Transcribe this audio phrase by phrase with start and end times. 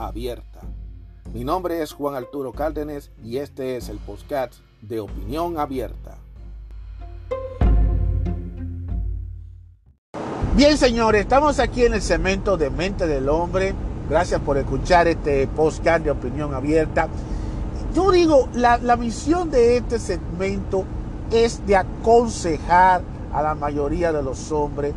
[0.00, 0.60] abierta.
[1.32, 6.16] Mi nombre es Juan Arturo Cárdenas y este es el podcast de Opinión Abierta.
[10.56, 13.74] Bien, señores, estamos aquí en el cemento de Mente del Hombre.
[14.08, 17.08] Gracias por escuchar este podcast de Opinión Abierta.
[17.94, 20.84] Yo digo, la, misión de este segmento
[21.30, 24.94] es de aconsejar a la mayoría de los hombres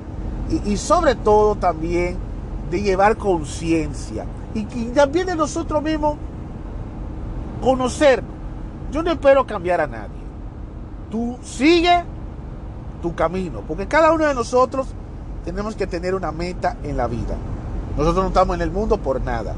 [0.66, 2.18] y sobre todo también
[2.72, 6.16] de llevar conciencia y, también de nosotros mismos
[7.62, 8.32] conocernos.
[8.92, 10.24] Yo no espero cambiar a nadie.
[11.10, 12.04] Tú sigue
[13.02, 14.88] tu camino, porque cada uno de nosotros
[15.44, 17.36] tenemos que tener una meta en la vida.
[17.98, 19.56] Nosotros no estamos en el mundo por nada.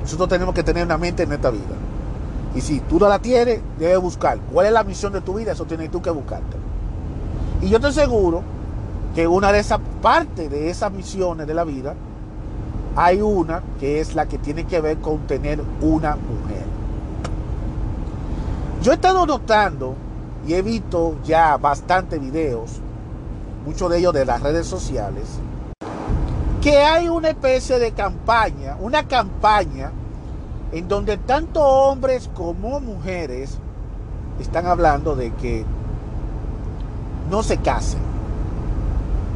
[0.00, 1.76] Nosotros tenemos que tener una meta en esta vida.
[2.54, 4.38] Y si tú no la tienes, debes buscar.
[4.52, 5.52] ¿Cuál es la misión de tu vida?
[5.52, 6.56] Eso tienes tú que buscarte.
[7.60, 8.42] Y yo te aseguro
[9.14, 11.94] que una de esas partes de esas misiones de la vida
[12.96, 16.64] hay una que es la que tiene que ver con tener una mujer.
[18.82, 19.94] Yo he estado notando
[20.46, 22.80] y he visto ya bastantes videos,
[23.64, 25.24] muchos de ellos de las redes sociales,
[26.60, 29.92] que hay una especie de campaña, una campaña
[30.72, 33.58] en donde tanto hombres como mujeres
[34.40, 35.64] están hablando de que
[37.30, 38.11] no se casen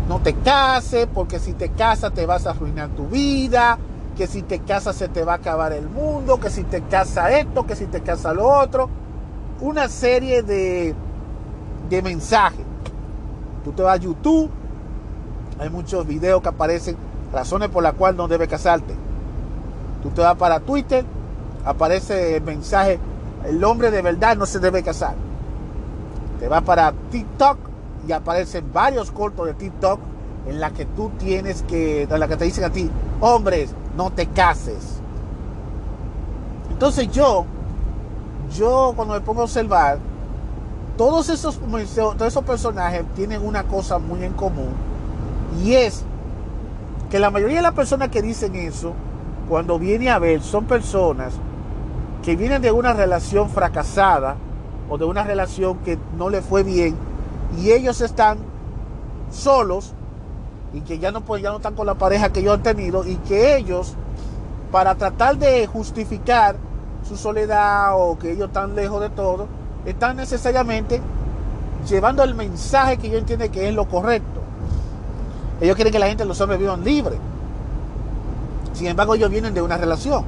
[0.08, 3.78] no te cases, porque si te casas te vas a arruinar tu vida,
[4.16, 7.32] que si te casas se te va a acabar el mundo, que si te casas
[7.32, 8.88] esto, que si te casas lo otro.
[9.60, 10.94] Una serie de,
[11.88, 12.64] de mensajes.
[13.64, 14.50] Tú te vas a YouTube,
[15.58, 16.96] hay muchos videos que aparecen,
[17.32, 18.94] razones por las cuales no debes casarte.
[20.02, 21.04] Tú te vas para Twitter,
[21.64, 23.00] aparece el mensaje,
[23.44, 25.14] el hombre de verdad no se debe casar.
[26.38, 27.58] Te vas para TikTok,
[28.06, 30.00] y aparecen varios cortos de TikTok
[30.46, 32.90] en la que tú tienes que, en la que te dicen a ti,
[33.20, 35.00] hombres, no te cases.
[36.70, 37.46] Entonces yo,
[38.54, 39.98] yo cuando me pongo a observar,
[40.96, 44.70] todos esos, todos esos personajes tienen una cosa muy en común
[45.62, 46.04] y es
[47.10, 48.92] que la mayoría de las personas que dicen eso,
[49.48, 51.34] cuando viene a ver, son personas
[52.24, 54.36] que vienen de una relación fracasada
[54.88, 56.96] o de una relación que no le fue bien
[57.58, 58.38] y ellos están
[59.30, 59.92] solos
[60.72, 63.06] y que ya no, pues, ya no están con la pareja que ellos han tenido
[63.06, 63.94] y que ellos,
[64.70, 66.56] para tratar de justificar
[67.06, 69.46] su soledad o que ellos están lejos de todo,
[69.84, 71.00] están necesariamente
[71.88, 74.40] llevando el mensaje que ellos entienden que es lo correcto.
[75.60, 77.18] Ellos quieren que la gente, los hombres vivan libres.
[78.74, 80.24] Sin embargo, ellos vienen de una relación.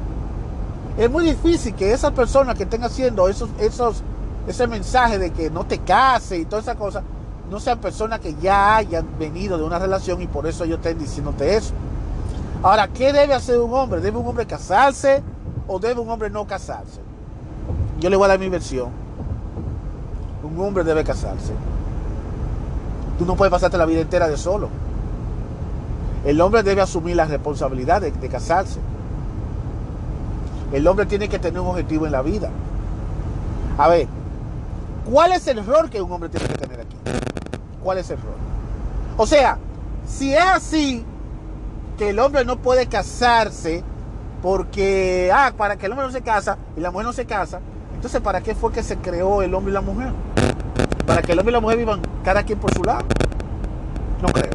[0.97, 4.03] Es muy difícil que esas personas que estén haciendo esos, esos
[4.49, 7.03] ese mensaje de que no te cases y toda esa cosa,
[7.51, 10.99] no sean personas que ya hayan venido de una relación y por eso ellos estén
[10.99, 11.75] diciéndote eso.
[12.63, 14.01] Ahora, ¿qué debe hacer un hombre?
[14.01, 15.23] ¿Debe un hombre casarse
[15.67, 17.01] o debe un hombre no casarse?
[18.01, 18.89] Yo le voy a dar mi versión.
[20.43, 21.53] Un hombre debe casarse.
[23.19, 24.69] Tú no puedes pasarte la vida entera de solo.
[26.25, 28.81] El hombre debe asumir la responsabilidad de, de casarse.
[30.73, 32.51] El hombre tiene que tener un objetivo en la vida.
[33.79, 34.09] A ver,
[35.11, 36.97] ¿Cuál es el error que un hombre tiene que tener aquí?
[37.83, 38.35] ¿Cuál es el error?
[39.17, 39.59] O sea,
[40.07, 41.05] si es así,
[41.97, 43.83] que el hombre no puede casarse
[44.43, 47.61] porque, ah, para que el hombre no se casa y la mujer no se casa,
[47.95, 50.13] entonces ¿para qué fue que se creó el hombre y la mujer?
[51.07, 53.07] Para que el hombre y la mujer vivan cada quien por su lado.
[54.21, 54.53] No creo.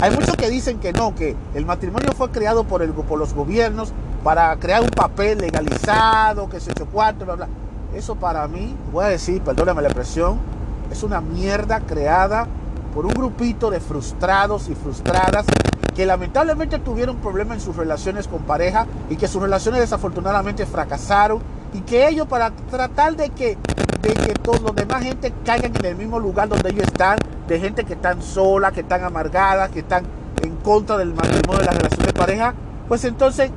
[0.00, 3.34] Hay muchos que dicen que no, que el matrimonio fue creado por, el, por los
[3.34, 3.92] gobiernos
[4.22, 7.48] para crear un papel legalizado, que se echó cuatro, bla, bla.
[7.94, 10.38] Eso para mí, voy a decir, perdóname la expresión,
[10.90, 12.46] es una mierda creada
[12.94, 15.46] por un grupito de frustrados y frustradas
[15.94, 21.40] que lamentablemente tuvieron problemas en sus relaciones con pareja y que sus relaciones desafortunadamente fracasaron
[21.72, 23.58] y que ellos para tratar de que,
[24.02, 27.58] de que todos los demás gente caigan en el mismo lugar donde ellos están, de
[27.58, 30.04] gente que están sola, que están amargadas, que están
[30.42, 32.54] en contra del matrimonio, de la relación de pareja,
[32.88, 33.50] pues entonces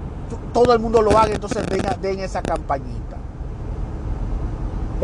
[0.53, 3.12] todo el mundo lo haga, entonces den, den esa campañita.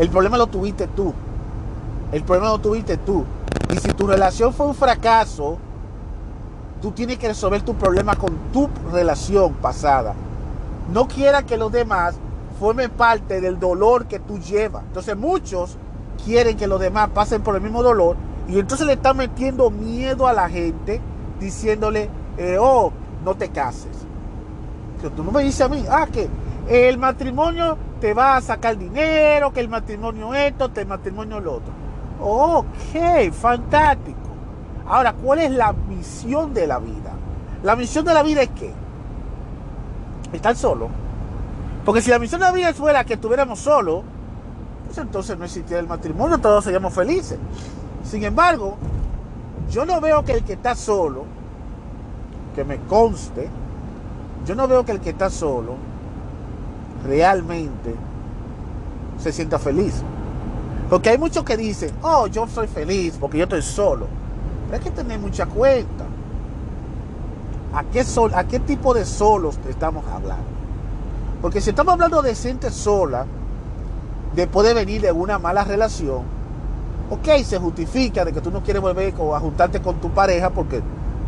[0.00, 1.12] El problema lo tuviste tú.
[2.10, 3.22] El problema lo tuviste tú.
[3.70, 5.58] Y si tu relación fue un fracaso,
[6.80, 10.14] tú tienes que resolver tu problema con tu relación pasada.
[10.90, 12.16] no quiera que los demás
[12.58, 14.84] formen parte del dolor que tú llevas.
[14.84, 15.76] Entonces muchos
[16.24, 18.16] quieren que los demás pasen por el mismo dolor
[18.48, 21.02] y entonces le están metiendo miedo a la gente
[21.38, 22.08] diciéndole,
[22.38, 22.90] eh, oh,
[23.22, 24.06] no te cases.
[25.02, 26.26] Que tú no me dices a mí, ah, que
[26.68, 31.54] el matrimonio te va a sacar dinero, que el matrimonio esto, que el matrimonio lo
[31.54, 31.72] otro.
[32.20, 34.18] Ok, fantástico.
[34.86, 37.12] Ahora, ¿cuál es la misión de la vida?
[37.62, 38.72] La misión de la vida es que
[40.32, 40.88] estar solo.
[41.84, 44.02] Porque si la misión de la vida fuera que estuviéramos solos,
[44.86, 47.38] pues entonces no existiera el matrimonio, todos seríamos felices.
[48.02, 48.76] Sin embargo,
[49.70, 51.24] yo no veo que el que está solo,
[52.54, 53.48] que me conste,
[54.46, 55.89] yo no veo que el que está solo
[57.06, 57.94] realmente
[59.18, 60.02] se sienta feliz.
[60.88, 64.06] Porque hay muchos que dicen, oh, yo soy feliz porque yo estoy solo.
[64.66, 66.04] Pero hay que tener mucha cuenta.
[67.72, 70.44] ¿A qué, sol, ¿A qué tipo de solos estamos hablando?
[71.40, 73.26] Porque si estamos hablando de gente sola,
[74.34, 76.22] de poder venir de una mala relación,
[77.10, 80.82] ok, se justifica de que tú no quieres volver a juntarte con tu pareja porque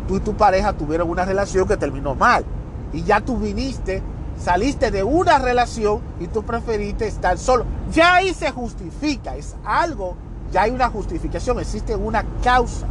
[0.07, 2.43] tú y tu pareja tuvieron una relación que terminó mal.
[2.91, 4.03] Y ya tú viniste,
[4.43, 7.65] saliste de una relación y tú preferiste estar solo.
[7.91, 10.15] Ya ahí se justifica, es algo,
[10.51, 12.87] ya hay una justificación, existe una causa.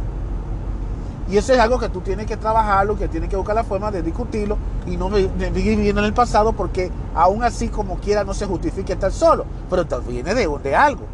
[1.29, 3.91] Y eso es algo que tú tienes que trabajarlo, que tienes que buscar la forma
[3.91, 8.45] de discutirlo y no vivir en el pasado porque aún así como quiera no se
[8.45, 11.05] justifica estar solo, pero viene de, de algo.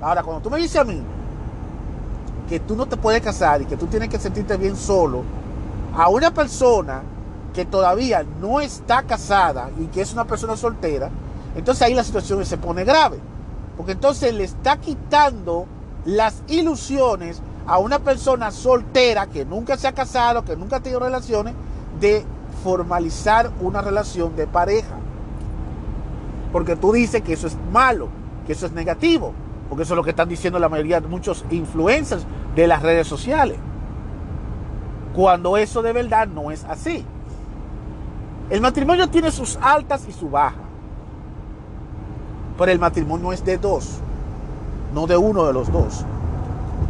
[0.00, 1.00] Ahora, cuando tú me dices a mí
[2.48, 5.22] que tú no te puedes casar y que tú tienes que sentirte bien solo,
[5.96, 7.02] a una persona
[7.54, 11.10] que todavía no está casada y que es una persona soltera,
[11.54, 13.18] entonces ahí la situación se pone grave.
[13.76, 15.66] Porque entonces le está quitando
[16.04, 21.00] las ilusiones a una persona soltera que nunca se ha casado, que nunca ha tenido
[21.00, 21.54] relaciones,
[21.98, 22.24] de
[22.62, 24.96] formalizar una relación de pareja.
[26.52, 28.08] Porque tú dices que eso es malo,
[28.46, 29.32] que eso es negativo,
[29.68, 33.06] porque eso es lo que están diciendo la mayoría de muchos influencers de las redes
[33.06, 33.58] sociales.
[35.14, 37.04] Cuando eso de verdad no es así.
[38.50, 40.58] El matrimonio tiene sus altas y sus bajas.
[42.58, 43.98] Pero el matrimonio es de dos,
[44.92, 46.04] no de uno de los dos.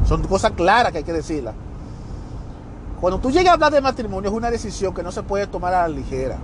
[0.07, 1.55] Son cosas claras que hay que decirlas.
[3.01, 5.75] Cuando tú llegas a hablar de matrimonio es una decisión que no se puede tomar
[5.75, 6.39] a la ligera.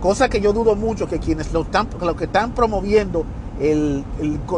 [0.00, 3.24] Cosa que yo dudo mucho que quienes lo, están, que están promoviendo,
[3.60, 4.04] el,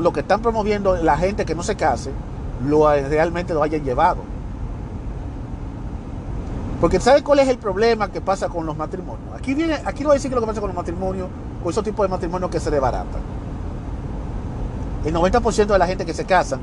[0.00, 2.10] lo que están promoviendo la gente que no se case,
[2.66, 4.22] lo, realmente lo hayan llevado.
[6.80, 9.34] Porque ¿sabe cuál es el problema que pasa con los matrimonios?
[9.36, 11.28] Aquí viene, aquí voy a decir que lo que pasa con los matrimonios,
[11.62, 13.20] con esos tipos de matrimonios que se desbaratan.
[15.04, 16.58] El 90% de la gente que se casa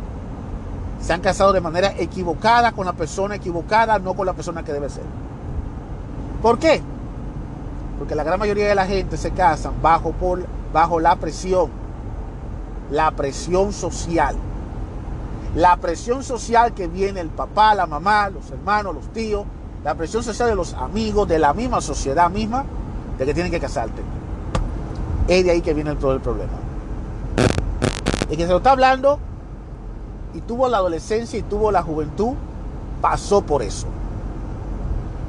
[1.00, 4.74] se han casado de manera equivocada con la persona equivocada, no con la persona que
[4.74, 5.04] debe ser.
[6.42, 6.82] ¿Por qué?
[8.00, 11.70] Porque la gran mayoría de la gente se casan bajo, por, bajo la presión,
[12.90, 14.36] la presión social.
[15.56, 19.46] La presión social que viene el papá, la mamá, los hermanos, los tíos,
[19.88, 22.66] la presión social de los amigos, de la misma sociedad misma,
[23.18, 24.02] de que tienen que casarte.
[25.30, 26.52] Es de ahí que viene todo el problema.
[28.30, 29.18] Y que se lo está hablando
[30.34, 32.34] y tuvo la adolescencia y tuvo la juventud,
[33.00, 33.88] pasó por eso.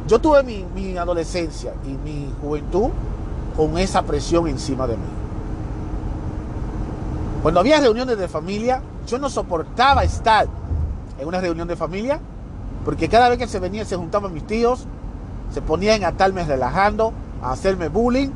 [0.08, 2.88] Yo tuve mi, mi adolescencia y mi juventud
[3.56, 5.08] con esa presión encima de mí.
[7.44, 10.48] Cuando había reuniones de familia, yo no soportaba estar
[11.16, 12.18] en una reunión de familia
[12.88, 14.86] porque cada vez que se venía, se juntaban mis tíos,
[15.52, 18.30] se ponían a estarme relajando, a hacerme bullying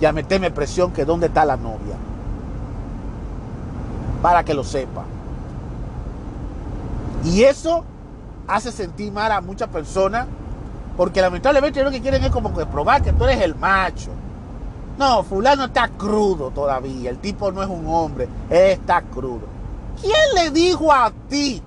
[0.00, 1.94] y a meterme presión que dónde está la novia.
[4.20, 5.04] Para que lo sepa.
[7.24, 7.84] Y eso
[8.48, 10.26] hace sentir mal a muchas personas
[10.96, 14.10] porque lamentablemente lo que quieren es como que probar que tú eres el macho.
[14.98, 17.10] No, fulano está crudo todavía.
[17.10, 19.42] El tipo no es un hombre, está crudo.
[20.00, 21.62] ¿Quién le dijo a ti?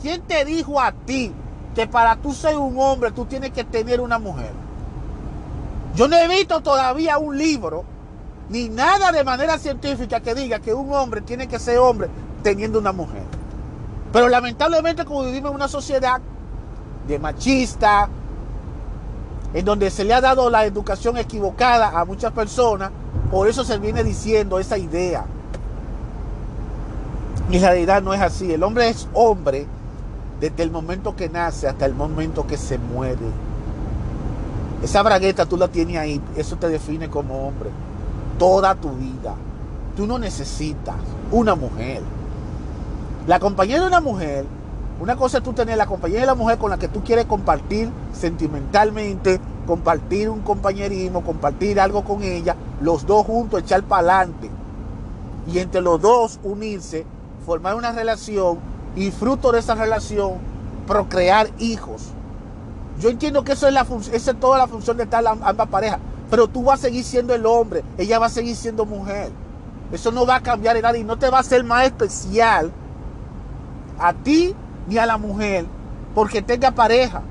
[0.00, 1.32] ¿Quién te dijo a ti
[1.74, 4.52] que para tú ser un hombre tú tienes que tener una mujer?
[5.94, 7.84] Yo no he visto todavía un libro
[8.48, 12.08] ni nada de manera científica que diga que un hombre tiene que ser hombre
[12.42, 13.22] teniendo una mujer.
[14.12, 16.20] Pero lamentablemente como vivimos en una sociedad
[17.06, 18.08] de machista,
[19.52, 22.90] en donde se le ha dado la educación equivocada a muchas personas,
[23.30, 25.24] por eso se viene diciendo esa idea.
[27.50, 28.52] En realidad no es así.
[28.52, 29.66] El hombre es hombre
[30.40, 33.26] desde el momento que nace hasta el momento que se muere.
[34.82, 37.70] Esa bragueta tú la tienes ahí, eso te define como hombre.
[38.38, 39.34] Toda tu vida.
[39.96, 40.94] Tú no necesitas
[41.32, 42.02] una mujer.
[43.26, 44.44] La compañía de una mujer,
[45.00, 47.26] una cosa es tú tener la compañía de la mujer con la que tú quieres
[47.26, 54.50] compartir sentimentalmente compartir un compañerismo, compartir algo con ella, los dos juntos echar para adelante
[55.46, 57.04] y entre los dos unirse,
[57.44, 58.58] formar una relación
[58.96, 60.34] y fruto de esa relación
[60.86, 62.08] procrear hijos.
[63.00, 66.00] Yo entiendo que eso es, la esa es toda la función de estar ambas parejas,
[66.30, 69.30] pero tú vas a seguir siendo el hombre, ella va a seguir siendo mujer.
[69.92, 72.72] Eso no va a cambiar nada y no te va a hacer más especial
[73.98, 74.54] a ti
[74.86, 75.64] ni a la mujer
[76.14, 77.22] porque tenga pareja.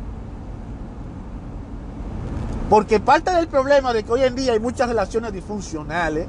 [2.69, 6.27] Porque parte del problema de que hoy en día hay muchas relaciones disfuncionales,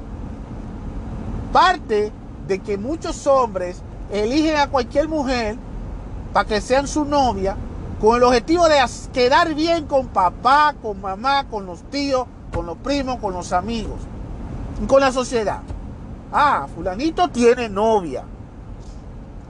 [1.51, 2.11] parte
[2.47, 5.57] de que muchos hombres eligen a cualquier mujer
[6.33, 7.55] para que sean su novia
[7.99, 8.77] con el objetivo de
[9.11, 13.99] quedar bien con papá, con mamá, con los tíos, con los primos, con los amigos,
[14.87, 15.61] con la sociedad.
[16.31, 18.23] Ah, fulanito tiene novia.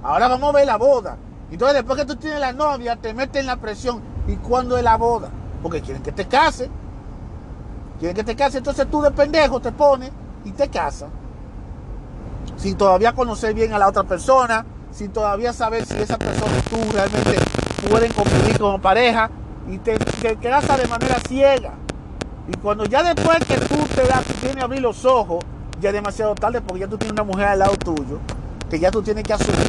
[0.01, 1.17] Ahora vamos a ver la boda.
[1.51, 4.01] Entonces después que tú tienes la novia, te meten la presión.
[4.27, 5.29] ¿Y cuándo es la boda?
[5.61, 6.69] Porque quieren que te case.
[7.99, 8.59] Quieren que te case.
[8.59, 10.11] Entonces tú de pendejo te pones
[10.45, 11.09] y te casas.
[12.59, 14.65] Sin todavía conocer bien a la otra persona.
[14.91, 17.39] Sin todavía saber si esa persona y tú realmente
[17.89, 19.31] pueden convivir como pareja.
[19.69, 21.73] Y te, te casas de manera ciega.
[22.51, 25.43] Y cuando ya después que tú te das, tienes que abrir los ojos,
[25.79, 28.19] ya es demasiado tarde porque ya tú tienes una mujer al lado tuyo
[28.69, 29.67] que ya tú tienes que asumir.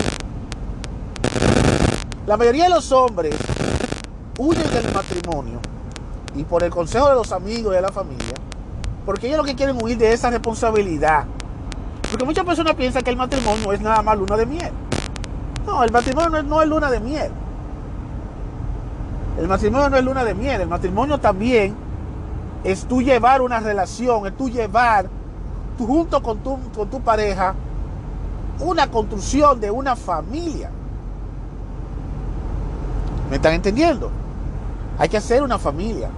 [2.27, 3.35] La mayoría de los hombres
[4.39, 5.61] huyen del matrimonio
[6.35, 8.35] y por el consejo de los amigos y de la familia,
[9.07, 11.25] porque ellos lo que quieren huir de esa responsabilidad.
[12.11, 14.73] Porque muchas personas piensan que el matrimonio es nada más luna de miel.
[15.65, 17.31] No, el matrimonio no es luna de miel.
[19.39, 20.61] El matrimonio no es luna de miel.
[20.61, 21.75] El matrimonio también
[22.65, 25.09] es tú llevar una relación, es tú llevar,
[25.79, 27.55] tú junto con tu, con tu pareja,
[28.59, 30.71] una construcción de una familia.
[33.31, 34.11] ¿Me están entendiendo?
[34.99, 36.11] Hay que hacer una familia.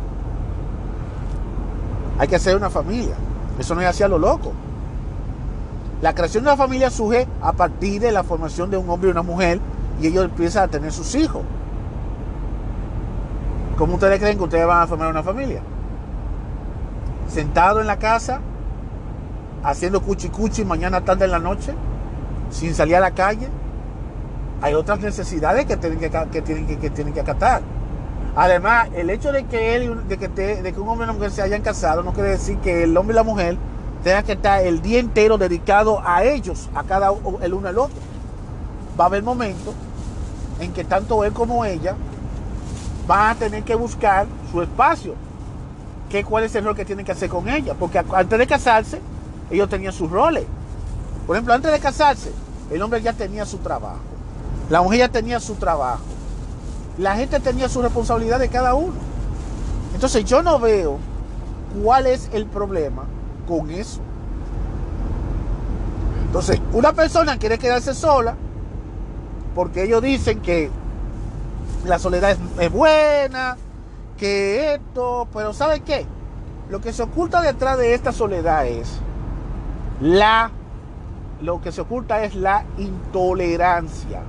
[2.19, 3.15] Hay que hacer una familia.
[3.59, 4.53] Eso no es así a lo loco.
[6.02, 9.12] La creación de una familia surge a partir de la formación de un hombre y
[9.12, 9.61] una mujer
[10.00, 11.42] y ellos empiezan a tener sus hijos.
[13.78, 15.62] ¿Cómo ustedes creen que ustedes van a formar una familia?
[17.28, 18.40] Sentado en la casa,
[19.62, 21.73] haciendo cuchi cuchi mañana tarde en la noche,
[22.50, 23.49] sin salir a la calle.
[24.61, 27.62] Hay otras necesidades que tienen que, tienen que, tienen que acatar.
[28.35, 31.30] Además, el hecho de que él, de que, de que un hombre y una mujer
[31.30, 33.56] se hayan casado, no quiere decir que el hombre y la mujer
[34.02, 37.97] tengan que estar el día entero dedicado a ellos, a cada el uno al otro.
[38.99, 39.75] Va a haber momentos
[40.61, 41.94] en que tanto él como ella
[43.06, 45.14] van a tener que buscar su espacio.
[46.11, 47.75] ¿Qué, ¿Cuál es el rol que tienen que hacer con ella?
[47.78, 49.00] Porque antes de casarse,
[49.50, 50.44] ellos tenían sus roles.
[51.26, 52.32] Por ejemplo, antes de casarse,
[52.71, 54.00] el hombre ya tenía su trabajo.
[54.68, 56.02] La mujer ya tenía su trabajo.
[56.99, 58.94] La gente tenía su responsabilidad de cada uno.
[59.94, 60.99] Entonces yo no veo
[61.82, 63.04] cuál es el problema
[63.47, 64.01] con eso.
[66.27, 68.35] Entonces, una persona quiere quedarse sola
[69.55, 70.71] porque ellos dicen que
[71.85, 73.57] la soledad es, buena,
[74.17, 76.07] que esto, pero ¿sabe qué?
[76.71, 78.99] Lo que se oculta detrás de esta soledad es
[80.01, 80.51] la
[81.43, 84.23] lo que se oculta es la intolerancia.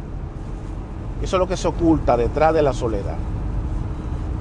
[1.22, 3.16] Eso es lo que se oculta detrás de la soledad.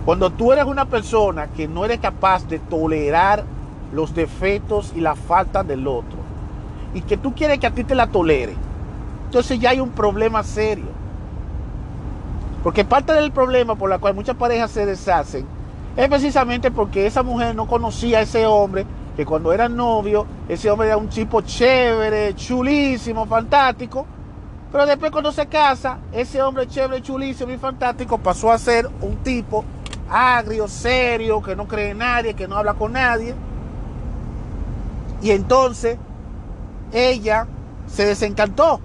[0.05, 3.45] Cuando tú eres una persona que no eres capaz de tolerar
[3.93, 6.19] los defectos y la falta del otro,
[6.95, 8.55] y que tú quieres que a ti te la tolere,
[9.27, 11.03] entonces ya hay un problema serio.
[12.63, 15.45] Porque parte del problema por la cual muchas parejas se deshacen
[15.97, 20.71] es precisamente porque esa mujer no conocía a ese hombre que cuando eran novios, ese
[20.71, 24.07] hombre era un tipo chévere, chulísimo, fantástico.
[24.71, 29.17] Pero después cuando se casa, ese hombre chévere, chulísimo y fantástico pasó a ser un
[29.17, 29.65] tipo
[30.09, 33.35] agrio, serio, que no cree en nadie, que no habla con nadie.
[35.23, 35.99] Y entonces
[36.93, 37.47] ella
[37.87, 38.81] se desencantó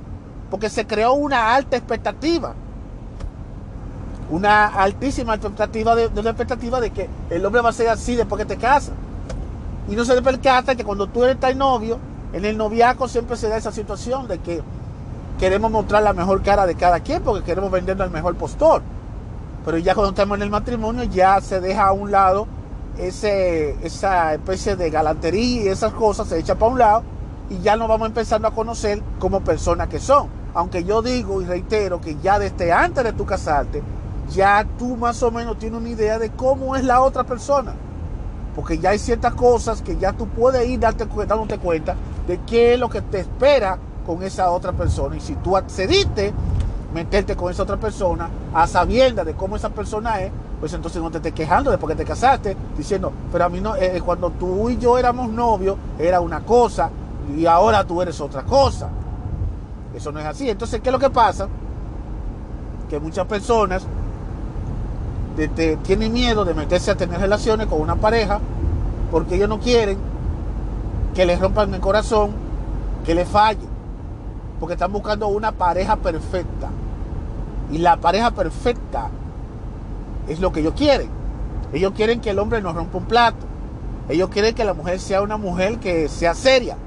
[0.50, 2.53] porque se creó una alta expectativa.
[4.29, 8.39] Una altísima expectativa de, de, expectativa de que el hombre va a ser así después
[8.39, 8.94] que te casas.
[9.89, 11.98] Y no se percata que cuando tú eres tan novio,
[12.34, 14.62] en el noviaco siempre se da esa situación de que
[15.39, 18.82] queremos mostrar la mejor cara de cada quien porque queremos vendernos al mejor postor.
[19.65, 22.48] Pero ya cuando estamos en el matrimonio ya se deja a un lado
[22.97, 27.03] ese, esa especie de galantería y esas cosas, se echa para un lado
[27.49, 30.27] y ya nos vamos empezando a conocer como personas que son.
[30.53, 33.83] Aunque yo digo y reitero que ya desde antes de tu casarte,
[34.31, 37.73] ya tú más o menos tienes una idea de cómo es la otra persona
[38.57, 42.73] porque ya hay ciertas cosas que ya tú puedes ir darte, dándote cuenta de qué
[42.73, 45.15] es lo que te espera con esa otra persona.
[45.15, 46.33] Y si tú accediste
[46.91, 51.11] meterte con esa otra persona a sabiendas de cómo esa persona es, pues entonces no
[51.11, 54.69] te estés quejando después que te casaste, diciendo, pero a mí no, eh, cuando tú
[54.69, 56.89] y yo éramos novios era una cosa
[57.35, 58.89] y ahora tú eres otra cosa.
[59.93, 60.49] Eso no es así.
[60.49, 61.47] Entonces, ¿qué es lo que pasa?
[62.89, 63.85] Que muchas personas
[65.83, 68.39] tienen miedo de meterse a tener relaciones con una pareja
[69.11, 69.99] porque ellos no quieren
[71.13, 72.31] que les rompan el corazón,
[73.05, 73.67] que les falle,
[74.59, 76.69] porque están buscando una pareja perfecta.
[77.71, 79.09] Y la pareja perfecta
[80.27, 81.10] es lo que ellos quieren.
[81.74, 83.46] Ellos quieren que el hombre no rompa un plato.
[84.10, 86.77] Ellos quieren que la mujer sea una mujer que sea seria.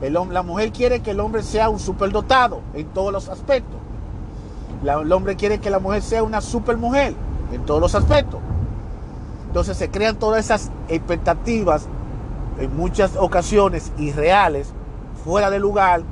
[0.00, 3.80] El, la mujer quiere que el hombre sea un superdotado en todos los aspectos.
[4.82, 7.14] el hombre quiere que la mujer sea una super mujer
[7.52, 8.40] en todos los aspectos.
[9.48, 11.86] Entonces se crean todas esas expectativas
[12.58, 14.72] en muchas ocasiones irreales,
[15.24, 16.02] fuera de lugar,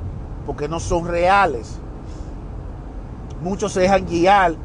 [0.45, 1.77] porque no son reales.
[3.41, 4.55] Muchos se dejan guiar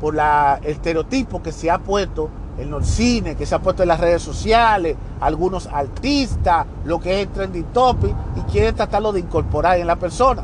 [0.00, 2.28] por la, el estereotipo que se ha puesto
[2.58, 7.20] en los cines, que se ha puesto en las redes sociales, algunos artistas, lo que
[7.20, 10.42] es el trendy topic, y quieren tratarlo de incorporar en la persona.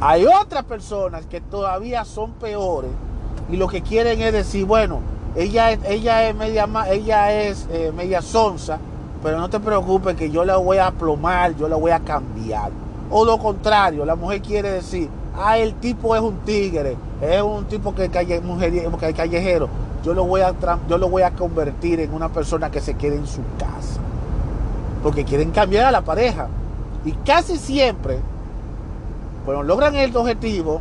[0.00, 2.90] Hay otras personas que todavía son peores
[3.50, 5.00] y lo que quieren es decir, bueno,
[5.34, 8.78] ella, ella es media ella es eh, media sonza,
[9.22, 12.70] pero no te preocupes que yo la voy a plomar, yo la voy a cambiar.
[13.10, 17.64] O lo contrario, la mujer quiere decir, ah, el tipo es un tigre, es un
[17.66, 18.42] tipo que, calle,
[19.16, 19.68] callejero,
[20.04, 20.54] yo lo, voy a,
[20.88, 24.00] yo lo voy a convertir en una persona que se quede en su casa.
[25.02, 26.48] Porque quieren cambiar a la pareja.
[27.04, 28.18] Y casi siempre,
[29.46, 30.80] bueno, logran el objetivo,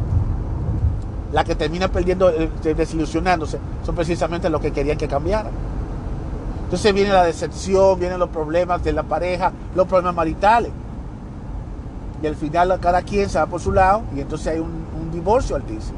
[1.32, 5.50] la que termina perdiendo, eh, desilusionándose, son precisamente los que querían que cambiara.
[6.64, 10.72] Entonces viene la decepción, vienen los problemas de la pareja, los problemas maritales.
[12.22, 15.56] Y al final cada quien se va por su lado y entonces hay un, divorcio
[15.56, 15.98] altísimo.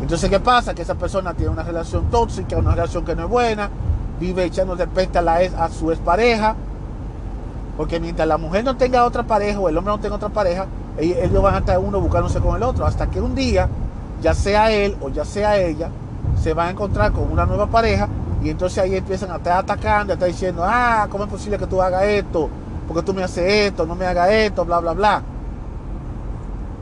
[0.00, 0.74] Entonces, ¿qué pasa?
[0.74, 3.68] Que esa persona tiene una relación tóxica, una relación que no es buena,
[4.18, 6.56] vive echando de peste a, la a su expareja,
[7.76, 10.66] porque mientras la mujer no tenga otra pareja o el hombre no tenga otra pareja,
[10.98, 13.68] ellos van a estar uno buscándose con el otro, hasta que un día,
[14.20, 15.90] ya sea él o ya sea ella,
[16.42, 18.08] se van a encontrar con una nueva pareja
[18.42, 21.66] y entonces ahí empiezan a estar atacando, a estar diciendo, ah, ¿cómo es posible que
[21.66, 22.48] tú hagas esto?
[22.88, 25.22] Porque tú me haces esto, no me hagas esto, bla, bla, bla.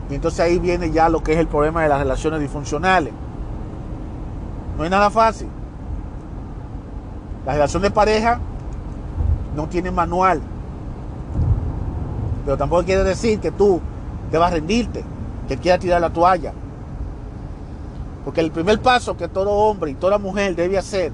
[0.09, 3.13] Y entonces ahí viene ya lo que es el problema de las relaciones disfuncionales.
[4.77, 5.49] No es nada fácil.
[7.45, 8.39] La relación de pareja
[9.53, 10.41] no tiene manual.
[12.45, 13.81] Pero tampoco quiere decir que tú
[14.31, 15.03] debas rendirte,
[15.49, 16.53] que quieras tirar la toalla.
[18.23, 21.11] Porque el primer paso que todo hombre y toda mujer debe hacer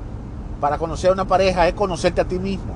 [0.60, 2.74] para conocer a una pareja es conocerte a ti mismo.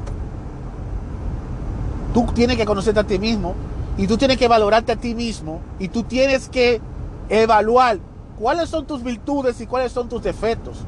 [2.13, 3.54] Tú tienes que conocerte a ti mismo
[3.98, 6.82] y tú tienes que valorarte a ti mismo y tú tienes que
[7.30, 8.00] evaluar
[8.39, 10.80] cuáles son tus virtudes y cuáles son tus defectos.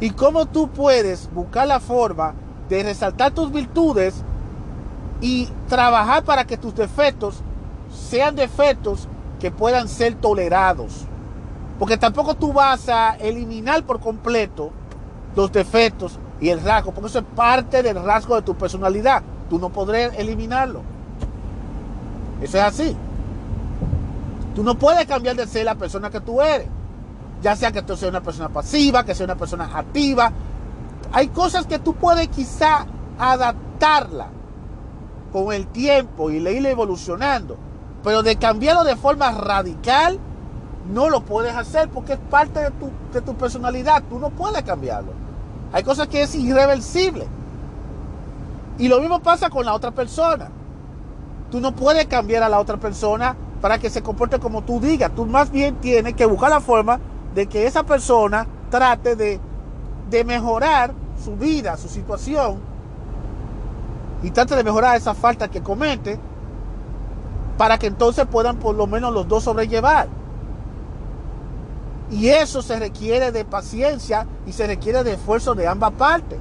[0.00, 2.34] Y cómo tú puedes buscar la forma
[2.68, 4.22] de resaltar tus virtudes
[5.20, 7.42] y trabajar para que tus defectos
[7.92, 11.06] sean defectos que puedan ser tolerados.
[11.78, 14.70] Porque tampoco tú vas a eliminar por completo
[15.34, 19.22] los defectos y el rasgo, porque eso es parte del rasgo de tu personalidad.
[19.50, 20.82] Tú no podrás eliminarlo.
[22.40, 22.96] Eso es así.
[24.54, 26.68] Tú no puedes cambiar de ser la persona que tú eres.
[27.42, 30.32] Ya sea que tú seas una persona pasiva, que seas una persona activa.
[31.12, 32.86] Hay cosas que tú puedes quizá
[33.18, 34.28] adaptarla
[35.32, 37.56] con el tiempo y irle evolucionando.
[38.04, 40.18] Pero de cambiarlo de forma radical,
[40.92, 44.04] no lo puedes hacer porque es parte de tu, de tu personalidad.
[44.08, 45.12] Tú no puedes cambiarlo.
[45.72, 47.26] Hay cosas que es irreversible.
[48.80, 50.48] Y lo mismo pasa con la otra persona.
[51.50, 55.12] Tú no puedes cambiar a la otra persona para que se comporte como tú digas.
[55.14, 56.98] Tú más bien tienes que buscar la forma
[57.34, 59.38] de que esa persona trate de,
[60.08, 62.58] de mejorar su vida, su situación,
[64.22, 66.18] y trate de mejorar esa falta que comete
[67.58, 70.08] para que entonces puedan por lo menos los dos sobrellevar.
[72.10, 76.38] Y eso se requiere de paciencia y se requiere de esfuerzo de ambas partes.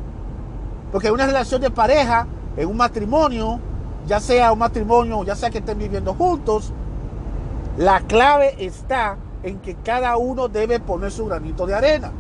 [0.92, 3.60] Porque en una relación de pareja, en un matrimonio,
[4.08, 6.72] ya sea un matrimonio, ya sea que estén viviendo juntos,
[7.78, 12.12] la clave está en que cada uno debe poner su granito de arena.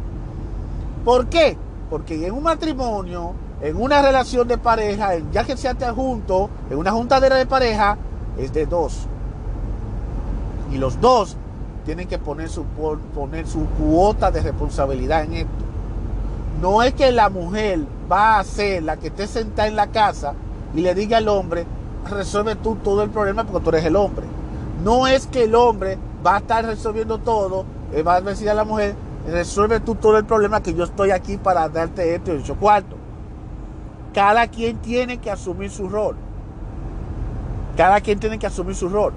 [1.04, 1.58] ¿Por qué?
[1.90, 6.92] Porque en un matrimonio, en una relación de pareja, ya que se juntos, en una
[6.92, 7.98] juntadera de pareja,
[8.38, 9.08] es de dos.
[10.72, 11.36] Y los dos
[11.86, 12.64] tienen que poner su,
[13.16, 15.50] poner su cuota de responsabilidad en esto.
[16.62, 17.80] No es que la mujer
[18.12, 20.34] va a ser la que esté sentada en la casa
[20.74, 21.66] y le diga al hombre,
[22.10, 24.26] resuelve tú todo el problema porque tú eres el hombre.
[24.84, 27.66] No es que el hombre va a estar resolviendo todo,
[28.06, 28.96] va a decir a la mujer,
[29.28, 32.96] resuelve tú todo el problema que yo estoy aquí para darte este ocho cuarto.
[34.14, 36.16] Cada quien tiene que asumir su rol.
[37.78, 39.14] Cada quien tiene que asumir su rol.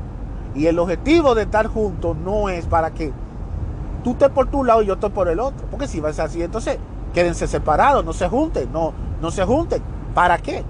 [0.55, 3.13] Y el objetivo de estar juntos no es para que
[4.05, 5.67] tú estés por tu lado y yo estoy por el otro.
[5.71, 6.79] Porque si va a ser así, entonces
[7.13, 9.83] quédense separados, no se junten, no, no se junten.
[10.15, 10.65] ¿Para qué?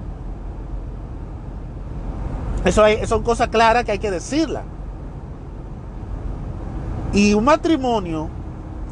[2.65, 4.63] Eso, son cosas claras que hay que decirlas.
[7.13, 8.29] Y un matrimonio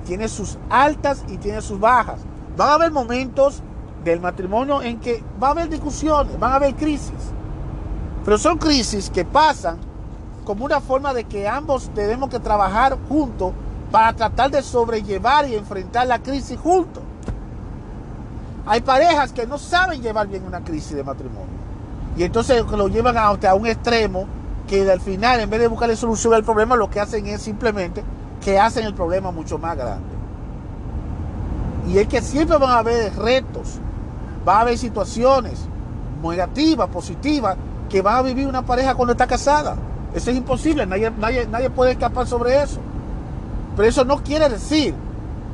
[0.05, 2.21] tiene sus altas y tiene sus bajas.
[2.57, 3.63] Van a haber momentos
[4.05, 7.33] del matrimonio en que va a haber discusiones, van a haber crisis.
[8.25, 9.79] Pero son crisis que pasan
[10.45, 13.53] como una forma de que ambos tenemos que trabajar juntos
[13.91, 17.03] para tratar de sobrellevar y enfrentar la crisis juntos.
[18.67, 21.61] Hay parejas que no saben llevar bien una crisis de matrimonio.
[22.17, 24.27] Y entonces lo llevan a, un extremo
[24.69, 28.03] que al final, en vez de buscarle solución al problema, lo que hacen es simplemente
[28.41, 30.09] que hacen el problema mucho más grande.
[31.89, 33.79] Y es que siempre van a haber retos,
[34.47, 35.67] va a haber situaciones
[36.23, 37.57] negativas, positivas,
[37.89, 39.77] que va a vivir una pareja cuando está casada.
[40.15, 42.81] Eso es imposible, nadie, nadie, nadie puede escapar sobre eso.
[43.77, 44.95] Pero eso no quiere decir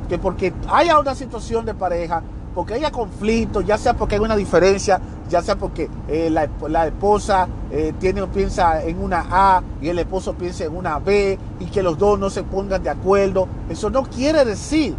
[0.09, 2.21] que porque haya una situación de pareja,
[2.57, 7.47] porque haya conflicto, ya sea porque hay una diferencia, ya sea porque eh, la, esposa
[7.69, 11.83] eh, tiene, piensa en una A y el esposo piensa en una B y que
[11.83, 14.95] los dos no se pongan de acuerdo, eso no quiere decir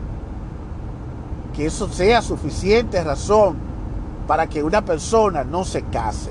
[1.52, 3.56] que eso sea suficiente razón
[4.28, 6.30] para que una persona no se case.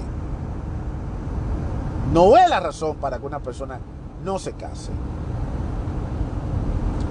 [2.14, 3.80] No es la razón para que una persona
[4.24, 4.94] no se case.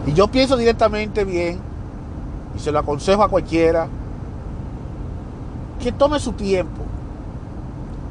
[0.06, 1.60] Y yo pienso directamente bien,
[2.56, 3.88] y se lo aconsejo a cualquiera,
[5.86, 6.82] que tome su tiempo.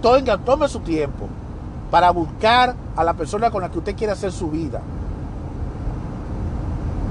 [0.02, 1.28] Tome, su tiempo
[1.92, 4.82] para buscar a la persona con la que usted quiere hacer su vida.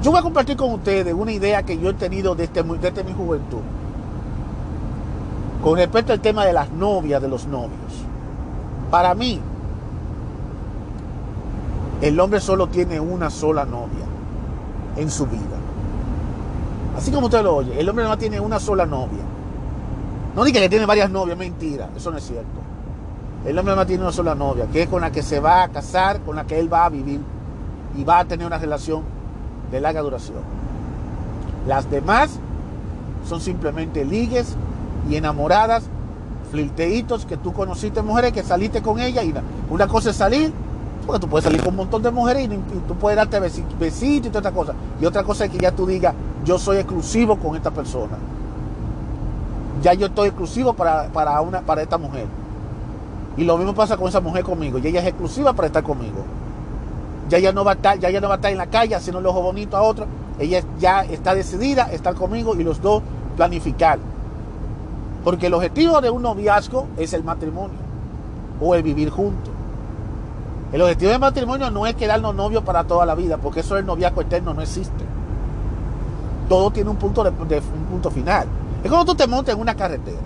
[0.02, 3.12] Yo voy a compartir con ustedes una idea que yo he tenido desde, desde mi
[3.12, 3.58] juventud.
[5.62, 7.92] Con respecto al tema de las novias, de los novios.
[8.90, 9.42] Para mí,
[12.00, 14.06] el hombre solo tiene una sola novia
[14.96, 15.58] en su vida.
[16.96, 19.33] Así como usted lo oye, el hombre no tiene una sola novia.
[20.34, 22.48] No diga que tiene varias novias, mentira, eso no es cierto.
[23.46, 25.68] El hombre no tiene una sola novia, que es con la que se va a
[25.68, 27.20] casar, con la que él va a vivir
[27.96, 29.02] y va a tener una relación
[29.70, 30.38] de larga duración.
[31.66, 32.38] Las demás
[33.28, 34.56] son simplemente ligues
[35.08, 35.84] y enamoradas,
[36.50, 39.34] flirteitos que tú conociste mujeres, que saliste con ella y
[39.70, 40.52] una cosa es salir
[41.06, 42.48] porque tú puedes salir con un montón de mujeres y,
[42.88, 44.74] tú puedes darte besitos y toda esta cosa.
[45.00, 48.16] Y otra cosa es que ya tú digas, yo soy exclusivo con esta persona.
[49.84, 52.24] Ya yo estoy exclusivo para, una, para esta mujer.
[53.36, 54.78] Y lo mismo pasa con esa mujer conmigo.
[54.78, 56.24] Y ella es exclusiva para estar conmigo.
[57.28, 58.94] Ya ella no va a estar, ya ella no va a estar en la calle
[58.94, 60.06] haciendo el ojo bonito a otro.
[60.38, 63.02] Ella ya está decidida a estar conmigo y los dos
[63.36, 63.98] planificar.
[65.22, 67.76] Porque el objetivo de un noviazgo es el matrimonio
[68.62, 69.52] o el vivir juntos.
[70.72, 73.84] El objetivo del matrimonio no es quedarnos novios para toda la vida, porque eso del
[73.84, 75.04] noviazgo eterno no existe.
[76.48, 78.48] Todo tiene un punto, de, un punto final.
[78.84, 80.20] Es como tú te montas en una carretera.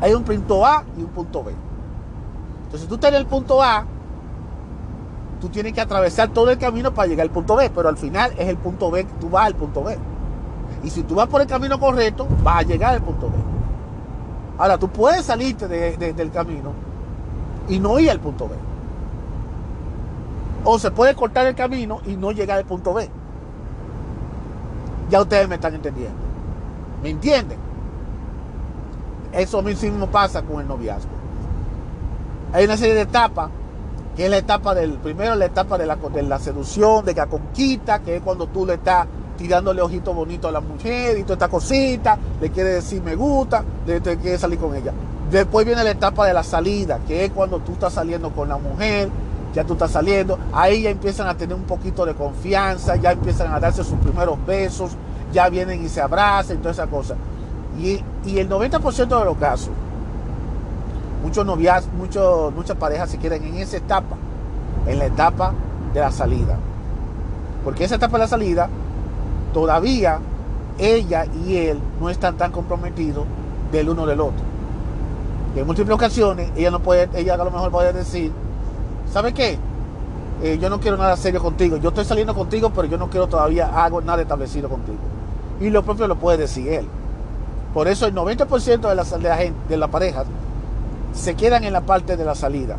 [0.00, 1.52] Hay un punto A y un punto B.
[2.64, 3.84] Entonces tú estás en el punto A,
[5.40, 8.32] tú tienes que atravesar todo el camino para llegar al punto B, pero al final
[8.38, 9.98] es el punto B, tú vas al punto B.
[10.82, 13.34] Y si tú vas por el camino correcto, vas a llegar al punto B.
[14.56, 16.72] Ahora, tú puedes salirte del camino
[17.68, 18.54] y no ir al punto B.
[20.64, 23.10] O se puede cortar el camino y no llegar al punto B.
[25.10, 26.19] Ya ustedes me están entendiendo.
[27.02, 27.58] ¿Me entienden?
[29.32, 31.10] Eso mismo pasa con el noviazgo.
[32.52, 33.48] Hay una serie de etapas,
[34.16, 38.16] que es la etapa del, primero la etapa de la, seducción, de la conquista, que
[38.16, 39.06] es cuando tú le estás
[39.38, 43.64] tirándole ojito bonito a la mujer y toda esta cosita, le quiere decir me gusta,
[43.86, 44.92] le, te quiere salir con ella.
[45.30, 48.58] Después viene la etapa de la salida, que es cuando tú estás saliendo con la
[48.58, 49.08] mujer,
[49.54, 53.52] ya tú estás saliendo, ahí ya empiezan a tener un poquito de confianza, ya empiezan
[53.52, 54.90] a darse sus primeros besos,
[55.32, 57.16] ya vienen y se abrazan y toda esa cosa.
[57.78, 58.02] Y,
[58.38, 59.70] el 90% de los casos,
[61.22, 64.16] muchos novias, muchos, muchas parejas se quedan en esa etapa,
[64.86, 65.52] en la etapa
[65.94, 66.58] de la salida.
[67.64, 68.68] Porque esa etapa de la salida,
[69.52, 70.18] todavía
[70.78, 73.24] ella y él no están tan comprometidos
[73.72, 74.44] del uno del otro.
[75.54, 78.32] Y en múltiples ocasiones, ella no puede, ella a lo mejor puede decir,
[79.12, 79.58] ¿sabe qué?
[80.42, 81.76] Eh, yo no quiero nada serio contigo.
[81.76, 84.98] Yo estoy saliendo contigo, pero yo no quiero todavía algo, nada establecido contigo.
[85.60, 86.88] Y lo propio lo puede decir él.
[87.74, 90.24] Por eso el 90% de la, de la, gente, de la pareja
[91.12, 92.76] se quedan en la parte de la salida.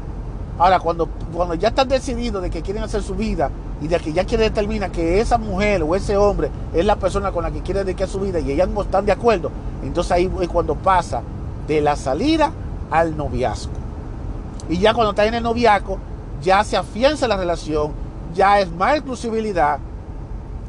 [0.57, 3.49] Ahora, cuando, cuando ya están decididos de que quieren hacer su vida
[3.81, 7.31] y de que ya quiere determina que esa mujer o ese hombre es la persona
[7.31, 9.49] con la que quiere dedicar su vida y ellas no están de acuerdo,
[9.81, 11.21] entonces ahí es cuando pasa
[11.67, 12.51] de la salida
[12.91, 13.73] al noviazgo.
[14.69, 15.97] Y ya cuando está en el noviazgo,
[16.41, 17.91] ya se afianza la relación,
[18.35, 19.79] ya es más exclusividad,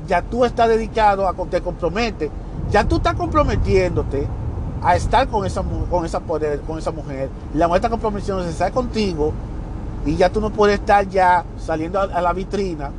[0.07, 2.31] ya tú estás dedicado a te compromete,
[2.71, 4.27] ya tú estás comprometiéndote
[4.83, 8.53] a estar con esa, con esa, poder, con esa mujer, la mujer está comprometiéndose a
[8.53, 9.33] estar contigo
[10.05, 12.91] y ya tú no puedes estar ya saliendo a, la vitrina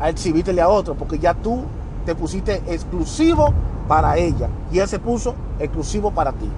[0.00, 1.62] a exhibirle a otro, porque ya tú
[2.06, 3.52] te pusiste exclusivo
[3.88, 6.48] para ella y él se puso exclusivo para ti.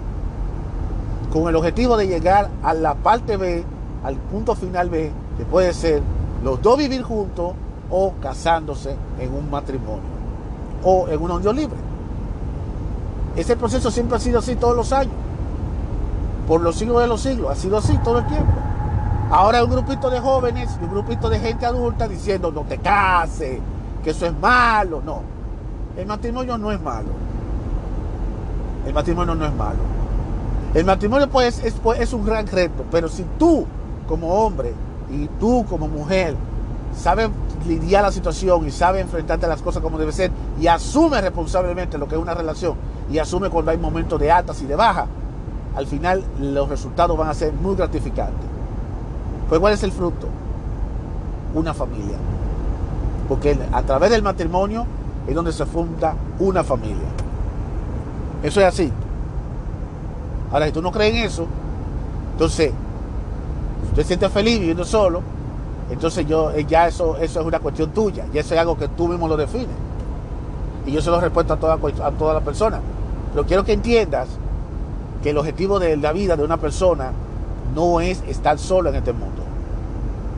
[1.33, 3.65] Con el objetivo de llegar a la parte B,
[4.05, 6.03] al punto final B, que puede ser
[6.45, 7.53] los dos vivir juntos
[7.91, 10.17] o casándose en un matrimonio
[10.83, 11.77] o en una unión libre.
[13.37, 15.13] Ese proceso siempre ha sido así todos los años.
[16.49, 17.51] Por los siglos de los siglos.
[17.51, 18.53] Ha sido así todo el tiempo.
[19.31, 22.79] Ahora hay un grupito de jóvenes y un grupito de gente adulta diciendo no te
[22.79, 23.59] cases,
[24.03, 25.03] que eso es malo.
[25.05, 25.21] No.
[25.97, 27.09] El matrimonio no es malo.
[28.87, 29.81] El matrimonio no es malo.
[30.73, 33.67] El matrimonio pues es, pues, es un gran reto, pero si tú
[34.07, 34.73] como hombre
[35.11, 36.37] y tú como mujer
[36.95, 37.29] sabes
[37.67, 41.99] lidiar la situación y sabes enfrentarte a las cosas como debe ser y asume responsablemente
[41.99, 42.75] lo que es una relación
[43.11, 45.07] y asume cuando hay momentos de altas y de bajas,
[45.75, 48.49] al final los resultados van a ser muy gratificantes.
[49.49, 50.29] Pues ¿cuál es el fruto?
[51.55, 52.17] Una familia.
[53.29, 54.87] Porque a través del matrimonio
[55.27, 57.09] es donde se funda una familia.
[58.43, 58.93] Eso es así.
[60.53, 61.47] Ahora, si tú no crees en eso,
[62.33, 62.71] entonces,
[63.83, 65.23] si usted siente feliz viviendo solo,
[65.91, 68.89] entonces yo, eh, ya eso, eso es una cuestión tuya, y eso es algo que
[68.89, 69.77] tú mismo lo defines.
[70.85, 72.81] Y yo se lo respeto a toda, a toda la persona.
[73.33, 74.29] Pero quiero que entiendas
[75.23, 77.13] que el objetivo de la vida de una persona
[77.75, 79.43] no es estar solo en este mundo.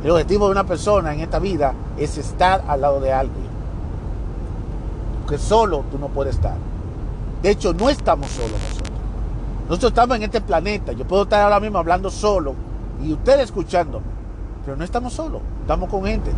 [0.03, 3.47] El objetivo de una persona en esta vida es estar al lado de alguien.
[5.21, 6.57] Porque solo tú no puedes estar.
[7.43, 8.89] De hecho, no estamos solos nosotros.
[9.69, 10.93] Nosotros estamos en este planeta.
[10.93, 12.55] Yo puedo estar ahora mismo hablando solo
[13.03, 14.18] y usted escuchándome.
[14.65, 16.31] Pero no estamos solos, estamos con gente.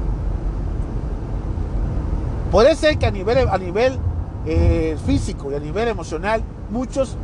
[2.51, 3.99] Puede ser que a nivel, a nivel
[4.47, 7.17] eh, físico y a nivel emocional muchos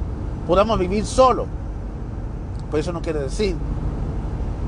[0.47, 1.47] podamos vivir solos.
[2.71, 3.57] Pero eso no quiere decir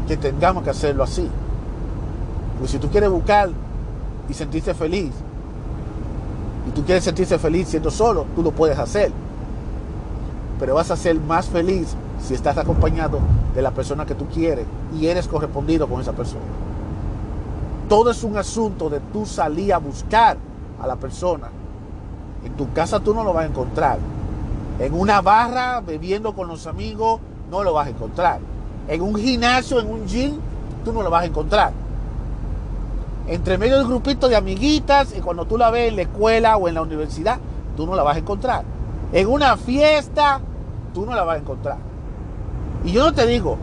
[0.06, 1.28] que tengamos que hacerlo así.
[2.54, 3.50] Porque si tú quieres buscar
[4.28, 5.12] y sentirte feliz,
[6.66, 9.12] y tú quieres sentirse feliz siendo solo, tú lo puedes hacer.
[10.58, 13.20] Pero vas a ser más feliz si estás acompañado
[13.54, 14.66] de la persona que tú quieres
[14.98, 16.44] y eres correspondido con esa persona.
[17.88, 20.36] Todo es un asunto de tú salir a buscar
[20.80, 21.48] a la persona.
[22.44, 23.98] En tu casa tú no lo vas a encontrar.
[24.78, 28.40] En una barra bebiendo con los amigos no lo vas a encontrar.
[28.86, 30.38] En un gimnasio, en un gym,
[30.84, 31.72] tú no lo vas a encontrar.
[33.26, 36.68] Entre medio del grupito de amiguitas y cuando tú la ves en la escuela o
[36.68, 37.38] en la universidad,
[37.76, 38.64] tú no la vas a encontrar.
[39.12, 40.40] En una fiesta,
[40.94, 41.87] tú no la vas a encontrar.
[42.84, 43.56] Y yo no te digo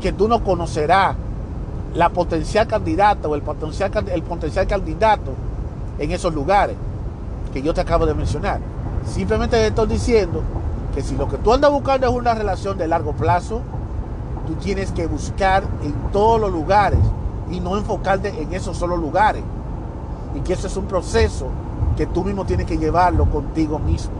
[0.00, 1.16] que tú no conocerás
[1.94, 5.32] la potencial candidata o el potencial, el potencial candidato
[5.98, 6.76] en esos lugares
[7.52, 8.60] que yo te acabo de mencionar.
[9.06, 10.42] Simplemente te estoy diciendo
[10.94, 13.60] que si lo que tú andas buscando es una relación de largo plazo,
[14.46, 17.00] tú tienes que buscar en todos los lugares
[17.50, 19.42] y no enfocarte en esos solo lugares.
[20.34, 21.48] Y que eso es un proceso
[21.96, 24.12] que tú mismo tienes que llevarlo contigo mismo.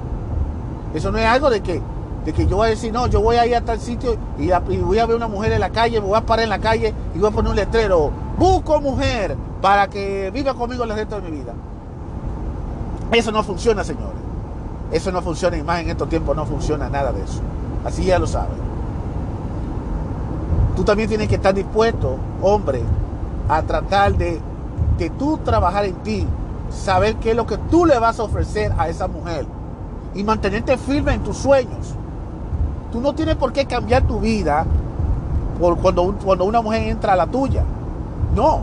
[0.93, 1.81] Eso no es algo de que
[2.24, 4.50] de que yo voy a decir, no, yo voy a ir a tal sitio y,
[4.78, 6.94] voy a ver una mujer en la calle, me voy a parar en la calle
[7.14, 11.30] y voy a poner un letrero, busco mujer para que viva conmigo el resto de
[11.30, 11.54] mi vida.
[13.12, 14.20] Eso no funciona, señores.
[14.92, 17.40] Eso no funciona y más en estos tiempos no funciona nada de eso.
[17.85, 18.70] Así ya lo saben.
[20.76, 22.83] Tú también tienes que estar dispuesto, hombre,
[23.48, 24.40] a tratar de
[24.98, 26.26] que tú trabajar en ti,
[26.70, 29.46] saber qué es lo que tú le vas a ofrecer a esa mujer
[30.14, 31.94] y mantenerte firme en tus sueños.
[32.92, 34.66] Tú no tienes por qué cambiar tu vida
[35.61, 37.62] por cuando, cuando una mujer entra a la tuya.
[38.35, 38.62] No.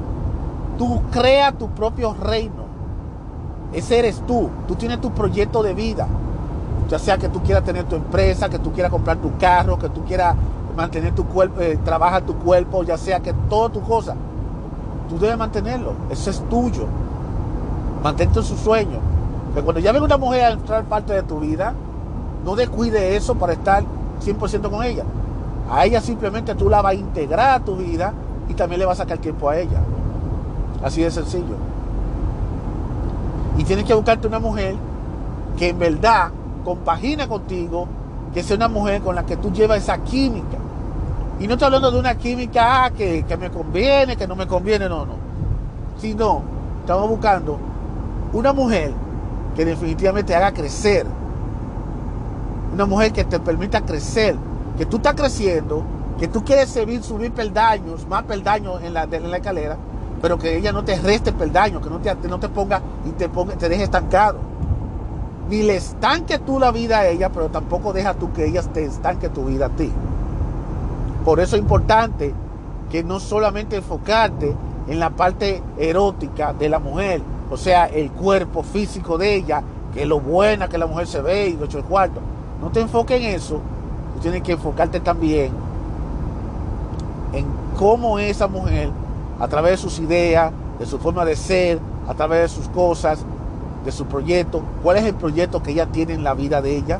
[0.78, 2.68] Tú creas tu propio reino.
[3.74, 4.50] Ese eres tú.
[4.68, 6.08] Tú tienes tu proyecto de vida.
[6.90, 9.90] Ya sea que tú quieras tener tu empresa, que tú quieras comprar tu carro, que
[9.90, 10.36] tú quieras
[10.76, 14.16] mantener tu cuerpo, eh, trabajar tu cuerpo, ya sea que todo tu cosa.
[15.10, 15.94] Tú debes mantenerlo.
[16.10, 16.86] Eso es tuyo.
[18.04, 19.00] Mantente en su sueño.
[19.54, 21.74] Que cuando ya venga una mujer a entrar parte de tu vida,
[22.46, 23.84] no descuide eso para estar
[24.24, 25.04] 100% con ella.
[25.70, 28.14] A ella simplemente tú la vas a integrar a tu vida
[28.48, 29.80] y también le vas a sacar tiempo a ella.
[30.84, 31.56] Así de sencillo.
[33.58, 34.76] Y tienes que buscarte una mujer
[35.58, 36.30] que en verdad
[36.64, 37.88] compagina contigo,
[38.34, 40.58] que sea una mujer con la que tú llevas esa química.
[41.40, 44.48] Y no estoy hablando de una química ah, que, que me conviene, que no me
[44.48, 45.14] conviene, no, no.
[45.98, 47.60] Sino Estamos buscando
[48.32, 48.94] una mujer
[49.58, 51.06] que definitivamente haga crecer.
[52.78, 54.36] Una mujer que te permita crecer.
[54.78, 55.82] Que tú estás creciendo,
[56.20, 59.78] que tú quieres subir, subir peldaños, más peldaños en la, en la escalera,
[60.22, 63.30] pero que ella no te reste peldaños, que no te, no te ponga y te,
[63.30, 64.38] ponga, te deje estancado.
[65.50, 68.86] Ni le estanque tú la vida a ella, pero tampoco deja tú que ella te
[68.86, 69.92] estanque tu vida a ti.
[71.26, 72.32] Por eso es importante
[72.92, 74.56] que no solamente enfocarte
[74.88, 79.64] en la parte erótica de la mujer, o sea, el cuerpo físico de ella,
[79.96, 82.22] que es lo buena que la mujer se ve y ocho el cuarto.
[82.62, 83.62] No te enfoques en eso,
[84.16, 85.52] tú tienes que enfocarte también
[87.34, 87.46] en
[87.78, 88.90] cómo esa mujer,
[89.40, 93.20] a través de sus ideas, de su forma de ser, a través de sus cosas,
[93.86, 97.00] de su proyecto, cuál es el proyecto que ella tiene en la vida de ella,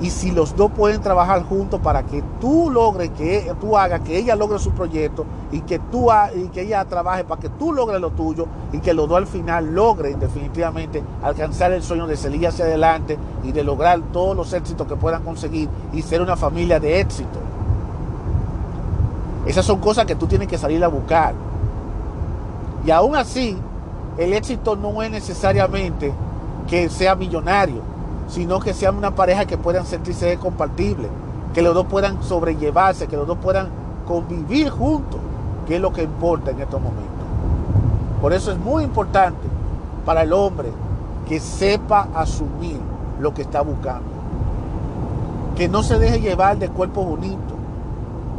[0.00, 4.16] y si los dos pueden trabajar juntos para que tú logres que tú hagas que
[4.16, 8.00] ella logre su proyecto y que tú y que ella trabaje para que tú logres
[8.00, 12.46] lo tuyo y que los dos al final logren definitivamente alcanzar el sueño de salir
[12.46, 16.80] hacia adelante y de lograr todos los éxitos que puedan conseguir y ser una familia
[16.80, 17.38] de éxito.
[19.46, 21.34] Esas son cosas que tú tienes que salir a buscar.
[22.86, 23.56] Y aún así,
[24.16, 26.12] el éxito no es necesariamente
[26.68, 27.89] que sea millonario
[28.30, 31.10] sino que sean una pareja que puedan sentirse compatibles,
[31.52, 33.68] que los dos puedan sobrellevarse, que los dos puedan
[34.06, 35.20] convivir juntos,
[35.66, 37.10] que es lo que importa en estos momentos.
[38.20, 39.48] Por eso es muy importante
[40.04, 40.68] para el hombre
[41.28, 42.78] que sepa asumir
[43.18, 44.08] lo que está buscando,
[45.56, 47.40] que no se deje llevar de cuerpos bonitos,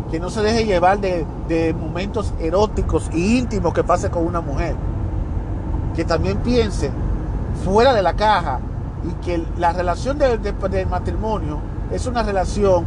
[0.09, 4.39] que no se deje llevar de, de momentos eróticos e íntimos que pase con una
[4.39, 4.75] mujer,
[5.95, 6.91] que también piense
[7.65, 8.59] fuera de la caja
[9.03, 10.39] y que la relación del
[10.89, 11.59] matrimonio
[11.91, 12.85] es una relación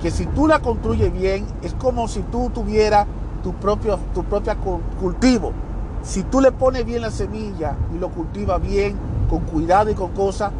[0.00, 3.06] que si tú la construyes bien, es como si tú tuvieras
[3.42, 4.24] tu propio, tu
[5.00, 5.52] cultivo.
[6.02, 8.96] Si tú le pones bien la semilla y lo cultivas bien,
[9.28, 10.52] con cuidado y con cosas,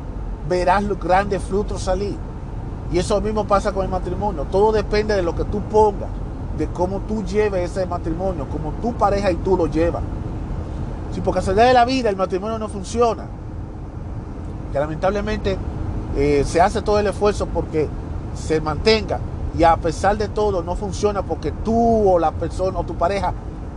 [0.49, 2.17] verás los grandes frutos salir.
[2.93, 4.47] Y eso mismo pasa con el matrimonio.
[4.51, 6.11] Todo depende de lo que tú pongas,
[6.59, 10.03] de cómo tú lleves ese matrimonio, como tu pareja y tú lo llevas.
[11.13, 13.25] Si por casualidad de la vida el matrimonio no funciona,
[14.73, 15.57] que lamentablemente
[16.17, 17.89] eh, se hace todo el esfuerzo porque
[18.35, 19.19] se mantenga
[19.59, 23.33] y a pesar de todo no funciona porque tú o la persona o tu pareja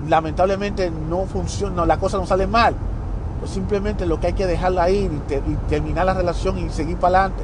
[0.08, 2.76] lamentablemente no funciona, la cosa no sale mal.
[3.40, 7.20] Pues simplemente lo que hay que dejarla ir y, terminar la relación y seguir para
[7.20, 7.44] adelante.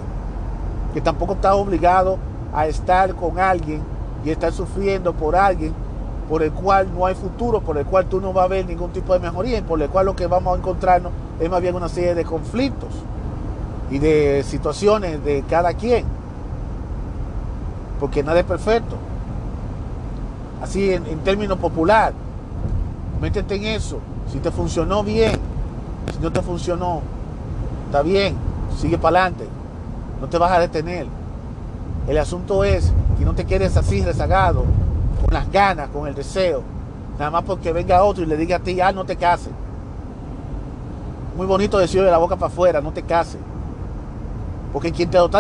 [0.94, 2.18] Que tampoco estás obligado
[2.54, 3.82] a estar con alguien
[4.24, 5.74] y estar sufriendo por alguien
[6.30, 8.92] por el cual no hay futuro, por el cual tú no vas a ver ningún
[8.92, 11.76] tipo de mejoría y por el cual lo que vamos a encontrarnos es más bien
[11.76, 12.90] una serie de conflictos
[13.92, 16.06] y de situaciones de cada quien.
[18.00, 18.96] Porque nada es perfecto.
[20.62, 22.14] Así en, términos popular.
[23.22, 24.00] Métete en eso.
[24.32, 25.34] Si te funcionó bien.
[26.14, 27.02] Si no te funcionó,
[27.88, 28.36] está bien.
[28.78, 29.48] Sigue para adelante.
[30.22, 31.08] No te vas a detener.
[32.08, 34.64] El asunto es que no te quedes así rezagado,
[35.24, 36.64] con las ganas, con el deseo.
[37.18, 39.52] Nada más porque venga otro y le diga a ti, ah, no te cases.
[41.36, 43.40] Muy bonito decirlo de la boca para afuera, no te cases.
[44.72, 45.40] Porque quien te está,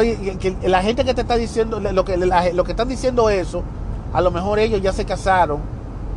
[0.67, 3.63] la gente que te está diciendo, lo que, lo que están diciendo eso,
[4.13, 5.59] a lo mejor ellos ya se casaron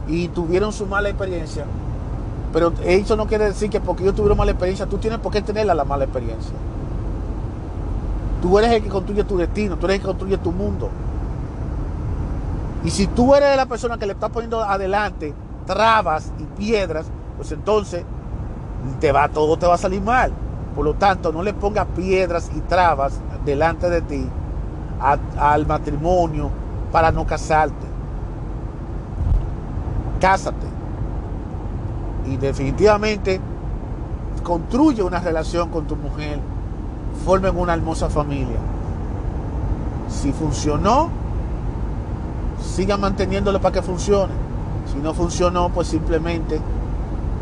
[0.08, 1.64] y tuvieron su mala experiencia.
[2.52, 5.42] Pero eso no quiere decir que porque ellos tuvieron mala experiencia, tú tienes por qué
[5.42, 6.52] tenerla la mala experiencia.
[8.40, 10.88] Tú eres el que construye tu destino, tú eres el que construye tu mundo.
[12.84, 15.34] Y si tú eres la persona que le está poniendo adelante
[15.66, 18.04] trabas y piedras, pues entonces
[19.00, 20.32] te va, todo te va a salir mal.
[20.74, 24.26] Por lo tanto, no le pongas piedras y trabas delante de ti
[25.38, 26.50] al matrimonio
[26.90, 27.86] para no casarte.
[30.20, 30.66] Cásate.
[32.26, 33.40] Y definitivamente
[34.42, 36.38] construye una relación con tu mujer.
[37.24, 38.58] Formen una hermosa familia.
[40.08, 41.10] Si funcionó,
[42.62, 44.32] sigan manteniéndolo para que funcione.
[44.92, 46.60] Si no funcionó, pues simplemente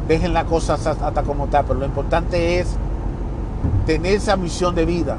[0.08, 1.62] dejen las cosas hasta como está.
[1.62, 2.76] Pero lo importante es
[3.86, 5.16] tener esa misión de vida.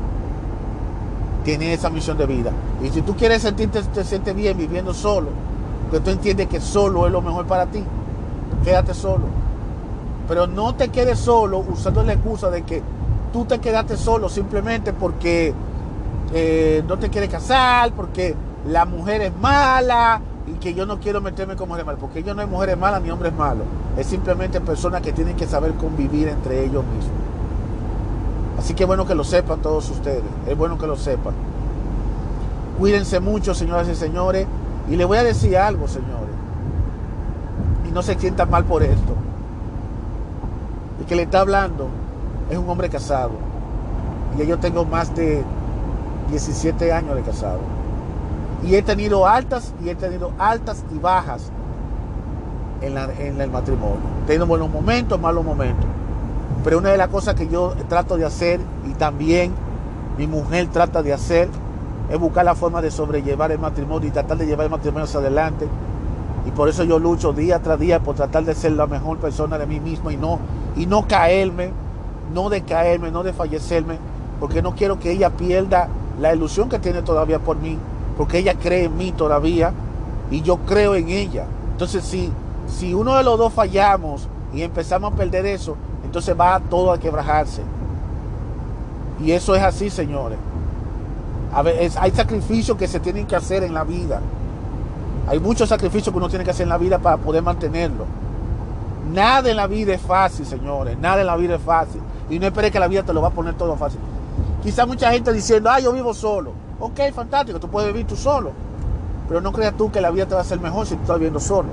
[1.46, 2.52] Tener esa misión de vida.
[2.84, 5.30] Y si tú quieres sentirte te sientes bien viviendo solo,
[5.92, 7.84] que tú entiendes que solo es lo mejor para ti,
[8.64, 9.26] quédate solo.
[10.28, 12.82] Pero no te quedes solo usando la excusa de que
[13.34, 15.54] tú te quedaste solo simplemente porque
[16.34, 18.36] eh, no te quieres casar, porque
[18.68, 22.34] la mujer es mala y que yo no quiero meterme con mujeres malas, porque yo
[22.34, 23.66] no hay mujeres malas ni hombres malos.
[23.98, 27.20] Es simplemente personas que tienen que saber convivir entre ellos mismos.
[28.62, 30.22] Así que es bueno que lo sepan todos ustedes.
[30.45, 31.34] Es bueno que lo sepan.
[32.78, 34.45] Cuídense mucho, señoras y señores.
[34.88, 36.36] Y les voy a decir algo, señores.
[37.89, 39.16] Y no se sientan mal por esto.
[40.99, 41.88] El que le está hablando
[42.51, 43.32] es un hombre casado.
[44.38, 45.43] Y yo tengo más de
[46.30, 47.62] 17 años de casado.
[48.64, 51.49] Y he tenido altas y he tenido altas y bajas
[52.82, 53.97] en, en el matrimonio.
[54.24, 55.88] He tenido buenos momentos, malos momentos.
[56.64, 58.59] Pero una de las cosas que yo trato de hacer
[58.89, 59.51] y también
[60.18, 61.49] mi mujer trata de hacer
[62.12, 65.20] es buscar la forma de sobrellevar el matrimonio y tratar de llevar el matrimonio hacia
[65.20, 65.68] adelante.
[66.45, 69.57] Y por eso yo lucho día tras día por tratar de ser la mejor persona
[69.57, 70.39] de mí mismo y no,
[70.76, 71.72] y no caerme,
[72.34, 73.97] no decaerme, no desfallecerme,
[74.39, 75.88] porque no quiero que ella pierda
[76.20, 77.78] la ilusión que tiene todavía por mí,
[78.18, 79.72] porque ella cree en mí todavía
[80.30, 81.45] y yo creo en ella.
[81.72, 82.32] Entonces, si,
[82.68, 85.76] si uno de los dos fallamos y empezamos a perder eso,
[86.12, 87.62] entonces va todo a quebrajarse.
[89.22, 90.38] Y eso es así, señores.
[91.53, 94.20] Hay sacrificios que se tienen que hacer en la vida.
[95.30, 98.03] Hay muchos sacrificios que uno tiene que hacer en la vida para poder mantenerlo.
[99.14, 100.97] Nada en la vida es fácil, señores.
[100.99, 102.01] Nada en la vida es fácil.
[102.30, 104.01] Y no esperes que la vida te lo va a poner todo fácil.
[104.62, 106.51] Quizá mucha gente diciendo, ah, yo vivo solo.
[106.82, 108.51] Ok, fantástico, tú puedes vivir tú solo.
[109.30, 111.16] Pero no creas tú que la vida te va a ser mejor si tú estás
[111.16, 111.70] viviendo solo.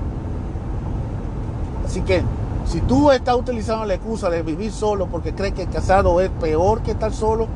[1.84, 2.22] Así que,
[2.68, 6.28] si tú estás utilizando la excusa de vivir solo porque crees que el casado es
[6.28, 7.48] peor que estar solo,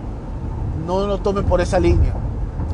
[0.86, 2.14] no lo tomes por esa línea.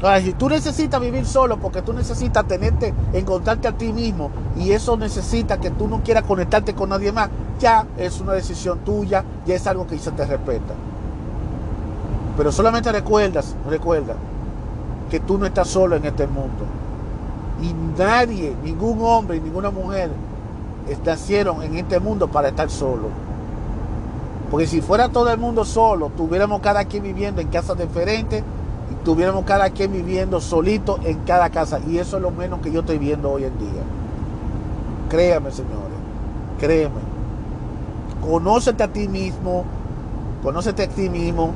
[0.01, 4.71] Ahora, si tú necesitas vivir solo porque tú necesitas tenerte, encontrarte a ti mismo y
[4.71, 7.29] eso necesita que tú no quieras conectarte con nadie más,
[7.59, 10.75] ya es una decisión tuya, ya es algo que se te respeta.
[12.37, 14.15] Pero solamente recuerdas, recuerda
[15.11, 16.65] que tú no estás solo en este mundo.
[17.61, 20.11] Y nadie, ningún hombre, ninguna mujer
[21.05, 23.09] nacieron en este mundo para estar solo.
[24.51, 28.43] Porque si fuera todo el mundo solo, tuviéramos cada quien viviendo en casas diferentes
[28.91, 31.81] y tuviéramos cada quien viviendo solito en cada casa.
[31.87, 33.83] Y eso es lo menos que yo estoy viendo hoy en día.
[35.11, 35.99] Créame, señores,
[36.59, 37.01] créeme.
[38.23, 39.65] Conócete a ti mismo,
[40.43, 41.53] conócete a ti mismo,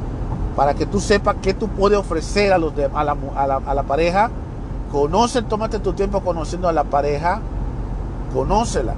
[0.55, 4.30] para que tú sepas qué tú puedes ofrecer a, los a, la, a, la, pareja.
[4.91, 7.41] Conoce, tómate tu tiempo conociendo a la pareja,
[8.35, 8.95] conócela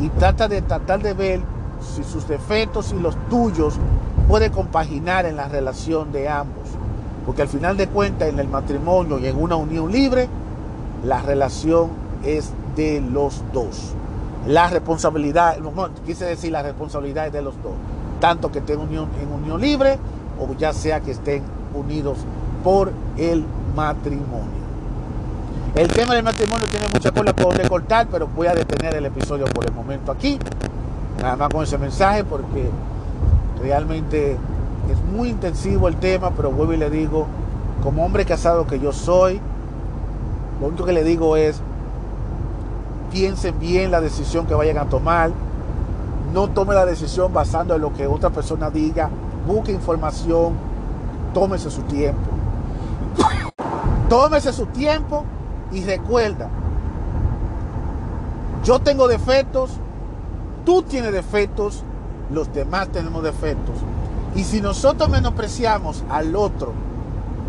[0.00, 1.40] y trata de tratar de ver
[1.80, 3.78] si sus defectos y los tuyos
[4.28, 6.68] puede compaginar en la relación de ambos.
[7.26, 10.28] Porque al final de cuentas, en el matrimonio y en una unión libre,
[11.04, 11.90] la relación
[12.24, 13.94] es de los dos.
[14.46, 15.56] La responsabilidad,
[16.04, 17.72] quise decir la responsabilidad es de los dos.
[18.20, 19.98] Tanto que estén unión, en unión libre
[20.38, 21.42] o ya sea que estén
[21.74, 22.18] unidos
[22.62, 24.63] por el matrimonio.
[25.74, 29.44] El tema del matrimonio tiene mucha cola por recortar, pero voy a detener el episodio
[29.46, 30.38] por el momento aquí.
[31.20, 32.70] Nada más con ese mensaje porque
[33.60, 34.36] realmente
[34.88, 37.26] es muy intensivo el tema, pero vuelvo y le digo,
[37.82, 39.40] como hombre casado que yo soy,
[40.60, 41.60] lo único que le digo es,
[43.10, 45.32] piensen bien la decisión que vayan a tomar,
[46.32, 49.10] no tome la decisión basando en lo que otra persona diga,
[49.44, 50.52] busque información,
[51.32, 52.30] tómese su tiempo.
[54.08, 55.24] tómese su tiempo
[55.74, 56.48] y recuerda,
[58.64, 59.72] yo tengo defectos,
[60.64, 61.82] tú tienes defectos,
[62.30, 63.76] los demás tenemos defectos.
[64.34, 66.72] Y si nosotros menospreciamos al otro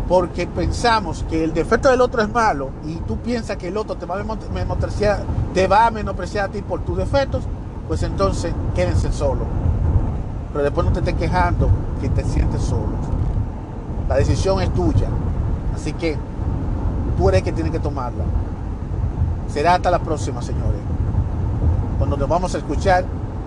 [0.08, 3.96] porque pensamos que el defecto del otro es malo y tú piensas que el otro
[3.96, 5.20] te va a menospreciar,
[5.54, 7.44] te va a, menospreciar a ti por tus defectos,
[7.88, 9.46] pues entonces quédense solos.
[10.52, 11.68] Pero después no te estés quejando
[12.00, 12.92] que te sientes solo.
[14.08, 15.08] La decisión es tuya.
[15.74, 16.16] Así que
[17.16, 18.24] tú eres el que tiene que tomarla.
[19.48, 20.80] Será hasta la próxima, señores.
[21.98, 23.04] Cuando nos vamos a escuchar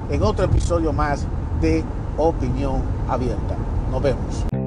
[0.10, 1.26] en otro episodio más
[1.62, 1.84] de
[2.18, 3.56] Opinión Abierta.
[3.92, 4.59] Nos vemos.